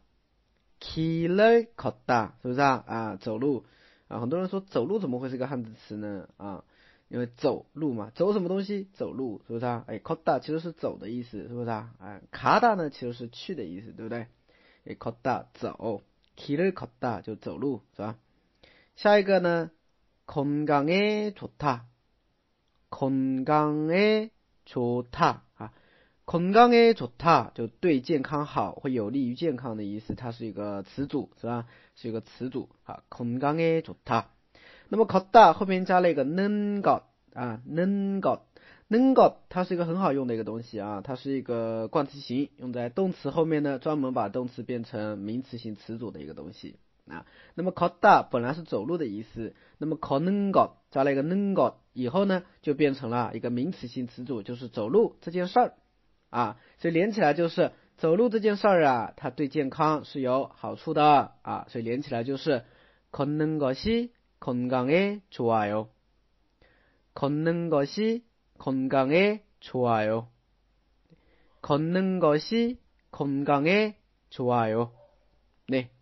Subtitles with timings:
[0.81, 2.83] 길을걷 다， 是不是啊？
[2.85, 3.65] 啊，走路
[4.09, 6.29] 啊，很多人说走路怎么会是个汉字词呢？
[6.37, 6.65] 啊。
[7.09, 8.87] 因为走路嘛，走什么东西？
[8.93, 9.85] 走路，是不是啊？
[9.87, 11.95] 哎，걷다其实是走的意思，是不是啊？
[12.01, 14.27] 哎，가다呢其实是去的意思，对不对？
[14.85, 16.03] 哎，걷다走，
[16.37, 18.19] 길을걷다就走路，是吧？
[18.97, 19.71] 下一个呢，
[20.27, 21.85] 건강에좋 다，
[22.91, 25.73] 건강에좋다啊，
[26.27, 31.67] 건강에좋다就对健康好，会有利于健康的意思，它是一个词组，是吧？
[31.95, 34.27] 是一个词组啊，건강에좋다。
[34.94, 37.02] 那么，kota 后面加了一个 nenggo
[37.34, 46.76] 啊，nenggo，nenggo，它是一个很好用的一个东西啊，它是一个冠词型，用在动词后面呢，专门把动词变成名词性词组的一个东西
[47.08, 47.26] 啊。
[47.56, 55.74] 那么，kota 本来是走路的意思，那么 konggo 加了一个 nenggo 以后呢，就变成了一个名词性词组，就是走路这件事儿
[56.30, 56.60] 啊。
[56.78, 61.66] 所以连起来就是走路这件事儿啊，它对健康是有好处的啊。
[61.70, 62.62] 所以连起来就是
[63.12, 64.12] kongnggo xi。
[64.44, 65.88] 건강에 좋아요.
[67.14, 68.26] 걷는 것이
[68.58, 70.28] 건강에 좋아요.
[71.62, 72.78] 걷는 것이
[73.10, 74.92] 건강에 좋아요.
[75.70, 75.93] 네.